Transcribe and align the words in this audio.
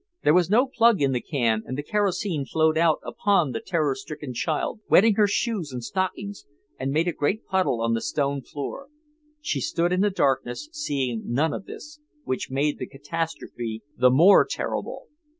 There 0.23 0.33
was 0.33 0.49
no 0.49 0.65
plug 0.65 0.99
in 0.99 1.11
the 1.11 1.21
can 1.21 1.61
and 1.63 1.77
the 1.77 1.83
kerosene 1.83 2.43
flowed 2.43 2.75
out 2.75 3.01
upon 3.05 3.51
the 3.51 3.59
terror 3.59 3.93
stricken 3.93 4.33
child, 4.33 4.79
wetting 4.89 5.13
her 5.13 5.27
shoes 5.27 5.71
and 5.71 5.83
stockings, 5.83 6.47
and 6.79 6.89
made 6.91 7.07
a 7.07 7.13
great 7.13 7.45
puddle 7.45 7.81
on 7.83 7.93
the 7.93 8.01
stone 8.01 8.41
floor. 8.41 8.87
She 9.41 9.61
stood 9.61 9.93
in 9.93 10.01
the 10.01 10.09
darkness, 10.09 10.69
seeing 10.71 11.25
none 11.27 11.53
of 11.53 11.65
this, 11.65 11.99
which 12.23 12.49
made 12.49 12.79
the 12.79 12.87
catastrophe 12.87 13.83
the 13.95 14.09
more 14.09 14.43
terrible. 14.43 15.05